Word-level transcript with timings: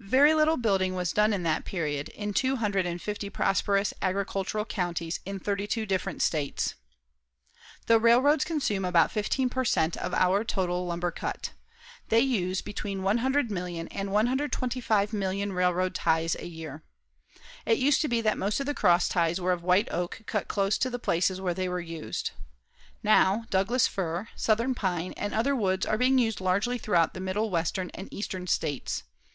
Very 0.00 0.32
little 0.32 0.56
building 0.56 0.94
was 0.94 1.12
done 1.12 1.34
in 1.34 1.42
that 1.42 1.66
period 1.66 2.08
in 2.08 2.32
two 2.32 2.56
hundred 2.56 2.86
and 2.86 3.02
fifty 3.02 3.28
prosperous 3.28 3.92
agricultural 4.00 4.64
counties 4.64 5.20
in 5.26 5.38
thirty 5.38 5.66
two 5.66 5.84
different 5.84 6.22
states. 6.22 6.74
The 7.84 8.00
railroads 8.00 8.46
consume 8.46 8.86
about 8.86 9.12
15 9.12 9.50
per 9.50 9.62
cent. 9.62 9.98
of 9.98 10.14
our 10.14 10.42
total 10.42 10.86
lumber 10.86 11.10
cut. 11.10 11.50
They 12.08 12.20
use 12.20 12.62
between 12.62 13.00
100,000,000 13.02 13.88
and 13.90 14.08
125,000,000 14.08 15.52
railroad 15.54 15.94
ties 15.94 16.34
a 16.36 16.46
year. 16.46 16.82
It 17.66 17.76
used 17.76 18.00
to 18.00 18.08
be 18.08 18.22
that 18.22 18.38
most 18.38 18.60
of 18.60 18.64
the 18.64 18.72
cross 18.72 19.06
ties 19.06 19.38
were 19.38 19.52
of 19.52 19.62
white 19.62 19.88
oak 19.90 20.22
cut 20.24 20.48
close 20.48 20.78
to 20.78 20.88
the 20.88 20.98
places 20.98 21.42
where 21.42 21.52
they 21.52 21.68
were 21.68 21.78
used. 21.78 22.30
Now 23.02 23.44
Douglas 23.50 23.86
fir, 23.86 24.28
southern 24.34 24.74
pine 24.74 25.12
and 25.18 25.34
other 25.34 25.54
woods 25.54 25.84
are 25.84 25.98
being 25.98 26.16
used 26.16 26.40
largely 26.40 26.78
throughout 26.78 27.12
the 27.12 27.20
Middle 27.20 27.50
Western 27.50 27.90
and 27.92 28.10
Eastern 28.10 28.46
States. 28.46 29.02